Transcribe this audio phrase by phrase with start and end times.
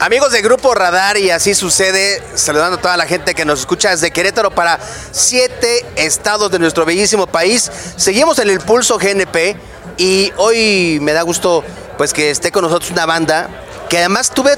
[0.00, 3.90] Amigos de Grupo Radar y así sucede, saludando a toda la gente que nos escucha
[3.90, 4.78] desde Querétaro para
[5.10, 7.68] siete estados de nuestro bellísimo país.
[7.96, 9.56] Seguimos en el pulso GNP
[9.96, 11.64] y hoy me da gusto
[11.96, 13.48] pues que esté con nosotros una banda
[13.88, 14.54] que además tuve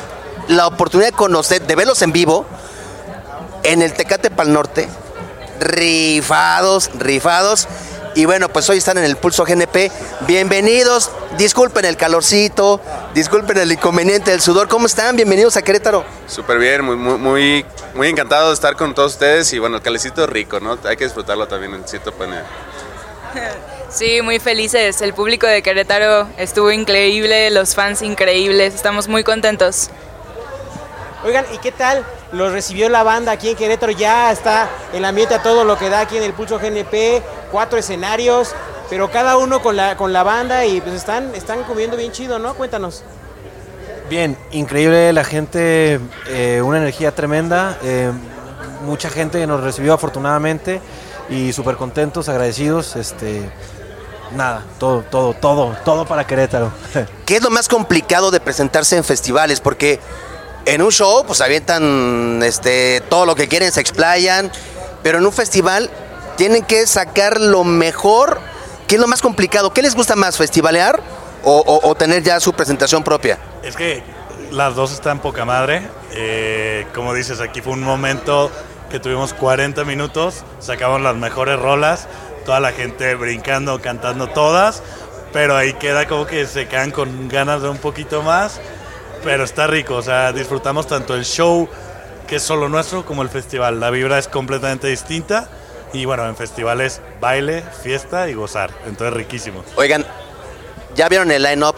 [0.49, 2.45] la oportunidad de conocer, de verlos en vivo
[3.63, 4.91] en el Tecate Pal Norte.
[5.59, 7.67] Rifados, rifados.
[8.15, 9.91] Y bueno, pues hoy están en el Pulso GNP.
[10.27, 11.11] Bienvenidos.
[11.39, 12.81] Disculpen el calorcito,
[13.15, 14.69] disculpen el inconveniente del sudor.
[14.69, 15.15] ¿Cómo están?
[15.15, 16.05] Bienvenidos a Querétaro.
[16.27, 19.53] Súper bien, muy, muy, muy, encantado de estar con todos ustedes.
[19.53, 20.77] Y bueno, el calecito es rico, ¿no?
[20.85, 22.43] Hay que disfrutarlo también en cierto panel.
[23.91, 25.03] Sí, muy felices.
[25.03, 28.73] El público de Querétaro estuvo increíble, los fans increíbles.
[28.73, 29.91] Estamos muy contentos.
[31.25, 33.91] Oigan, ¿y qué tal los recibió la banda aquí en Querétaro?
[33.91, 37.79] Ya está el ambiente a todo lo que da aquí en el Pulso GNP, cuatro
[37.79, 38.55] escenarios,
[38.89, 42.39] pero cada uno con la, con la banda y pues están, están comiendo bien chido,
[42.39, 42.55] ¿no?
[42.55, 43.03] Cuéntanos.
[44.09, 48.11] Bien, increíble la gente, eh, una energía tremenda, eh,
[48.83, 50.81] mucha gente que nos recibió afortunadamente
[51.29, 53.49] y súper contentos, agradecidos, este,
[54.35, 56.73] nada, todo, todo, todo, todo para Querétaro.
[57.25, 59.61] ¿Qué es lo más complicado de presentarse en festivales?
[59.61, 60.01] Porque
[60.65, 64.51] en un show, pues avientan este, todo lo que quieren, se explayan,
[65.03, 65.89] pero en un festival
[66.41, 68.41] tienen que sacar lo mejor.
[68.89, 69.75] ¿Qué es lo más complicado?
[69.75, 71.03] ¿Qué les gusta más, festivalear
[71.45, 73.39] o, tener ya su presentación propia?
[73.63, 74.03] Es que
[74.51, 75.87] las dos están poca madre.
[76.13, 78.51] Eh, como dices, aquí fue un momento
[78.91, 82.09] que tuvimos 40 minutos, sacamos las mejores rolas,
[82.47, 84.83] toda la gente brincando, cantando todas,
[85.35, 88.59] pero ahí queda como que se quedan con ganas de un poquito más
[89.23, 91.69] pero está rico, o sea, disfrutamos tanto el show
[92.27, 93.79] que es solo nuestro como el festival.
[93.79, 95.51] La vibra es completamente distinta
[95.93, 99.65] y bueno, en festivales baile, fiesta y gozar, entonces riquísimo.
[99.77, 100.05] Oigan,
[100.95, 101.77] ya vieron el line-up,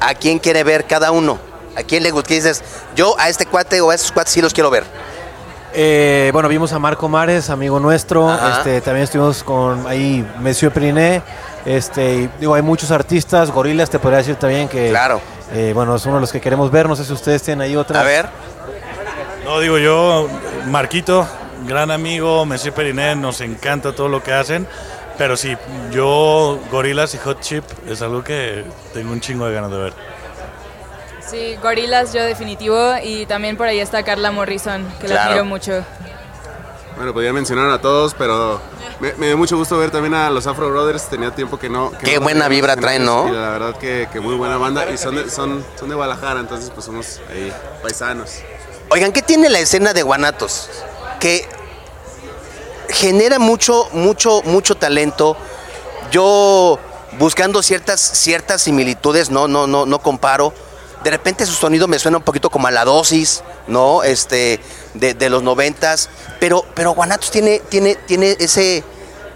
[0.00, 1.38] ¿a quién quiere ver cada uno?
[1.76, 2.32] ¿A quién le gusta?
[2.32, 2.62] dices?
[2.94, 4.84] Yo a este cuate o a esos cuates sí los quiero ver.
[5.78, 8.32] Eh, bueno, vimos a Marco Mares, amigo nuestro.
[8.32, 11.20] Este, también estuvimos con ahí Monsieur Priné.
[11.66, 14.88] Este, digo, hay muchos artistas, gorilas, te podría decir también que.
[14.88, 15.20] Claro.
[15.52, 16.88] Eh, bueno, es uno de los que queremos ver.
[16.88, 18.00] No sé si ustedes tienen ahí otra.
[18.00, 18.26] A ver.
[19.44, 20.28] No, digo yo,
[20.68, 21.26] Marquito,
[21.66, 24.66] gran amigo, Messi Periné, nos encanta todo lo que hacen.
[25.18, 25.56] Pero sí,
[25.90, 29.92] yo, Gorilas y Hot Chip es algo que tengo un chingo de ganas de ver.
[31.20, 35.84] Sí, Gorilas yo definitivo y también por ahí está Carla Morrison, que la admiro mucho.
[36.96, 38.60] Bueno, podía mencionar a todos, pero
[39.00, 41.08] me, dio mucho gusto ver también a los Afro Brothers.
[41.08, 41.92] Tenía tiempo que no.
[42.02, 43.28] Qué buena vibra traen, ¿no?
[43.28, 44.90] Y la verdad que, muy buena banda.
[44.90, 48.40] Y son de, son, son de Guadalajara, entonces pues somos ahí paisanos.
[48.88, 50.70] Oigan, ¿qué tiene la escena de Guanatos?
[51.20, 51.46] Que
[52.98, 55.36] genera mucho, mucho, mucho talento.
[56.10, 56.78] Yo
[57.18, 60.52] buscando ciertas, ciertas similitudes, no, no, no, no comparo
[61.06, 64.02] de repente su sonido me suena un poquito como a la dosis, ¿no?
[64.02, 64.58] Este,
[64.94, 66.08] de, los noventas,
[66.40, 68.82] pero, pero Guanatos tiene, tiene, tiene ese,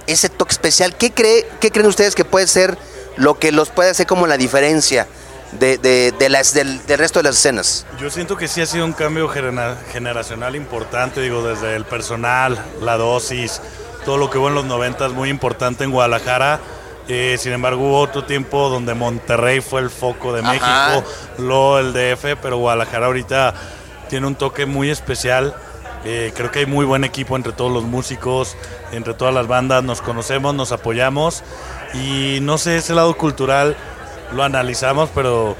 [0.09, 0.97] ese toque especial.
[0.97, 2.77] ¿Qué, cree, ¿Qué creen ustedes que puede ser
[3.17, 5.07] lo que los puede hacer como la diferencia
[5.53, 7.87] de, las, del, resto de las escenas?
[8.01, 12.97] Yo siento que sí ha sido un cambio generacional importante, digo, desde el personal, la
[12.97, 13.61] dosis,
[14.05, 16.61] todo lo que hubo en los noventas, muy importante en Guadalajara
[17.13, 21.05] eh, sin embargo, hubo otro tiempo donde Monterrey fue el foco de México,
[21.39, 23.53] luego el DF, pero Guadalajara ahorita
[24.09, 25.53] tiene un toque muy especial.
[26.05, 28.57] Eh, creo que hay muy buen equipo entre todos los músicos,
[28.93, 31.43] entre todas las bandas, nos conocemos, nos apoyamos
[31.95, 33.77] y no sé, ese lado cultural
[34.33, 35.57] lo analizamos, pero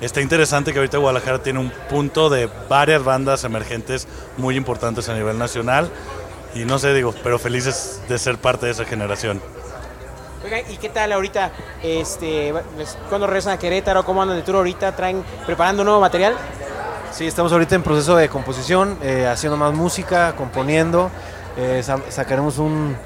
[0.00, 4.06] está interesante que ahorita Guadalajara tiene un punto de varias bandas emergentes
[4.36, 5.90] muy importantes a nivel nacional
[6.54, 9.40] y no sé, digo, pero felices de ser parte de esa generación.
[10.44, 11.52] Oigan, ¿y qué tal ahorita?
[11.82, 12.52] Este,
[13.08, 14.04] ¿Cuándo regresan a Querétaro?
[14.04, 14.94] ¿Cómo andan de tour ahorita?
[14.94, 16.34] ¿Traen preparando nuevo material?
[17.12, 21.10] Sí, estamos ahorita en proceso de composición, eh, haciendo más música, componiendo.
[21.56, 22.96] Eh, sacaremos un,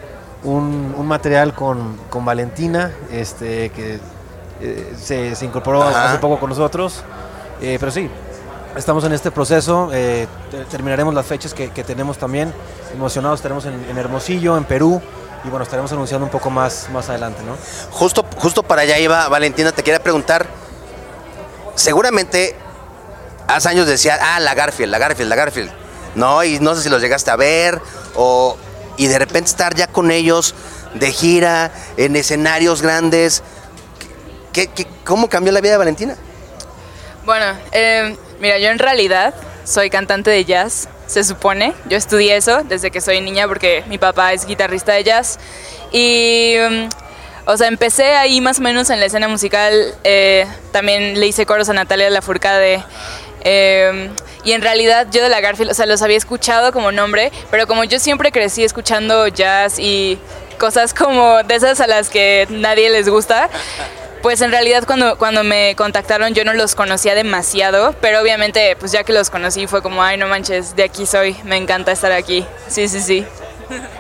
[0.45, 3.99] un, material con, con, Valentina, este, que
[4.61, 7.03] eh, se, se, incorporó hace poco con nosotros.
[7.61, 8.11] pero sí,
[8.77, 9.91] estamos en este proceso.
[10.71, 12.53] terminaremos las fechas que, que, tenemos también.
[12.95, 15.03] Emocionados, estaremos en, en Hermosillo, en Perú
[15.47, 17.57] y bueno, estaremos anunciando un poco más, más adelante, ¿no?
[17.93, 20.47] Justo, justo para allá iba, Valentina, te quería preguntar,
[21.77, 22.57] seguramente
[23.47, 25.71] hace años decía, ah, la Garfield, la Garfield, la Garfield,
[26.17, 26.43] ¿no?
[26.43, 27.81] Y no sé si los llegaste a ver,
[28.17, 28.57] o,
[28.97, 30.55] y de repente estar ya con ellos
[30.95, 33.43] de gira, en escenarios grandes,
[34.65, 36.17] ¿qué, cómo cambió la vida de Valentina?
[37.25, 41.75] Bueno, eh, mira, yo en realidad soy cantante de jazz, se supone.
[41.87, 45.39] Yo estudié eso desde que soy niña porque mi papá es guitarrista de jazz.
[45.93, 46.89] Y, mm,
[47.47, 49.95] o sea, empecé ahí más o menos en la escena musical.
[50.05, 52.85] Eh, también le hice coros a Natalia Lafourcade.
[53.45, 54.11] Eh,
[54.45, 57.67] y en realidad yo de la Garfield, o sea, los había escuchado como nombre, pero
[57.67, 60.19] como yo siempre crecí escuchando jazz y
[60.59, 63.51] cosas como de esas a las que nadie les gusta,
[64.27, 68.91] pues en realidad cuando, cuando me contactaron yo no los conocía demasiado, pero obviamente pues
[68.91, 72.11] ya que los conocí fue como, ay no manches, de aquí soy, me encanta estar
[72.11, 72.45] aquí.
[72.67, 73.25] Sí, sí, sí.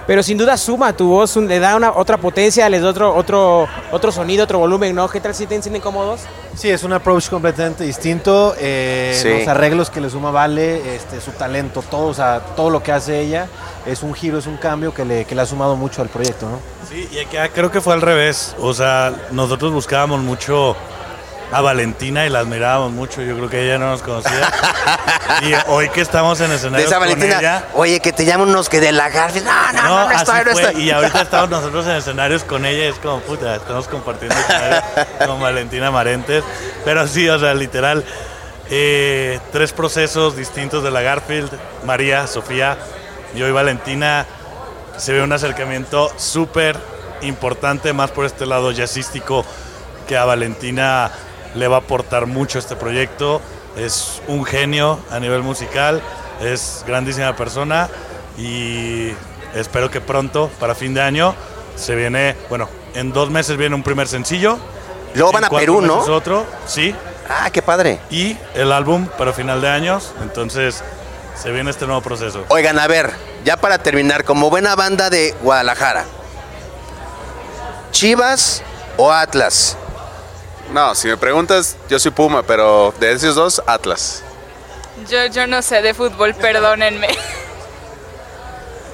[0.07, 3.15] Pero sin duda suma tu voz, un- le da una otra potencia, les da otro,
[3.15, 5.09] otro, otro sonido, otro volumen, ¿no?
[5.09, 6.21] ¿Qué tal si te sienten cómodos?
[6.55, 8.55] Sí, es un approach completamente distinto.
[8.59, 9.29] eh, Sí.
[9.41, 12.93] Los arreglos que le suma Vale, este, su talento, todo, o sea, todo lo que
[12.93, 13.47] hace ella
[13.85, 16.49] es un giro, es un cambio que le, que le ha sumado mucho al proyecto,
[16.49, 16.59] ¿no?
[16.89, 18.55] Sí, y acá creo que fue al revés.
[18.61, 20.77] O sea, nosotros buscábamos mucho
[21.53, 23.23] a Valentina y la admirábamos mucho.
[23.23, 24.53] Yo creo que ella no nos conocía.
[25.43, 28.81] y hoy que estamos en escenario con Valentina, ella, oye, que te llaman unos que
[28.81, 29.47] de la Garfield.
[29.47, 30.83] No, no, no, no, así estoy, no estoy.
[30.83, 34.83] Y ahorita estamos nosotros en escenarios con ella y es como, puta, estamos compartiendo escenario
[35.27, 36.45] con Valentina Marentes.
[36.85, 38.05] Pero sí, o sea, literal,
[38.71, 41.51] eh, tres procesos distintos de la Garfield,
[41.85, 42.77] María, Sofía
[43.35, 44.27] y hoy Valentina.
[44.97, 46.79] Se ve un acercamiento súper
[47.21, 49.45] importante, más por este lado jazzístico,
[50.09, 51.11] que a Valentina
[51.57, 53.41] le va a aportar mucho este proyecto.
[53.77, 56.01] Es un genio a nivel musical,
[56.41, 57.89] es grandísima persona
[58.39, 59.11] y
[59.55, 61.35] espero que pronto, para fin de año,
[61.75, 64.59] se viene, bueno, en dos meses viene un primer sencillo.
[65.15, 65.99] Luego van a Perú, ¿no?
[65.99, 66.95] Otro, sí,
[67.29, 67.99] Ah, qué padre.
[68.11, 70.83] y el álbum para final de años, entonces
[71.35, 72.45] se viene este nuevo proceso.
[72.49, 73.13] Oigan, a ver,
[73.45, 76.05] ya para terminar, como buena banda de Guadalajara,
[77.91, 78.63] ¿Chivas
[78.97, 79.77] o Atlas?
[80.73, 84.23] No, si me preguntas, yo soy Puma, pero de esos dos, Atlas.
[85.09, 87.09] Yo, yo no sé de fútbol, perdónenme.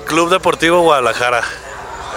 [0.06, 1.42] Club Deportivo Guadalajara,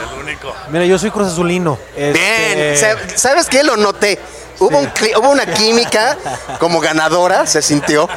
[0.02, 0.54] el único.
[0.70, 1.78] Mira, yo soy Cruz Azulino.
[1.96, 3.64] Bien, este, Sa- ¿sabes qué?
[3.64, 4.20] Lo noté.
[4.60, 6.18] Hubo, un hubo una química
[6.60, 8.08] como ganadora, se sintió.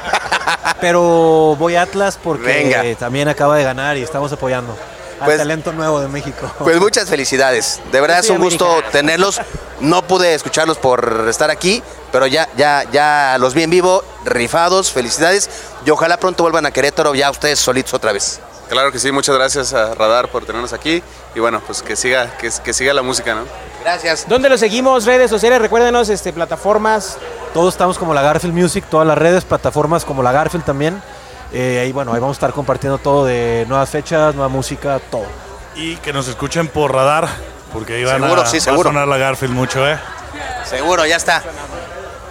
[0.81, 2.82] Pero voy a Atlas porque Venga.
[2.99, 4.76] también acaba de ganar y estamos apoyando
[5.20, 6.50] al Pues- talento nuevo de México.
[6.61, 7.81] Pues muchas felicidades.
[7.93, 9.40] De verdad es un gusto tenerlos.
[9.80, 14.92] No pude escucharlos por estar aquí, pero ya, ya, ya los vi en vivo, rifados,
[14.92, 15.48] felicidades.
[15.86, 18.40] Y ojalá pronto vuelvan a Querétaro ya ustedes solitos otra vez.
[18.69, 21.02] Claro que sí, muchas gracias a Radar por tenernos aquí
[21.34, 23.44] y bueno, pues que siga, que, que siga la música, ¿no?
[23.82, 24.26] Gracias.
[24.28, 25.06] ¿Dónde lo seguimos?
[25.06, 27.16] Redes sociales, recuérdenos, este, plataformas.
[27.54, 31.00] Todos estamos como la Garfield Music, todas las redes, plataformas como la Garfield también.
[31.52, 35.25] Eh, ahí bueno, ahí vamos a estar compartiendo todo de nuevas fechas, nueva música, todo.
[35.75, 37.26] Y que nos escuchen por radar,
[37.73, 38.88] porque van Seguro, a, sí, va a seguro.
[38.91, 39.99] sonar la Garfield mucho, ¿eh?
[40.65, 41.43] Seguro, ya está.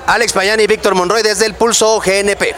[0.05, 2.55] Alex Payán y Víctor Monroy desde el Pulso GNP.